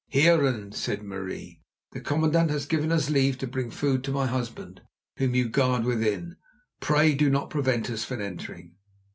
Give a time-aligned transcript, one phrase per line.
[0.11, 4.81] "Heeren," said Marie, "the commandant has given us leave to bring food to my husband,
[5.17, 6.37] whom you guard within.
[6.79, 8.77] Pray do not prevent us from entering."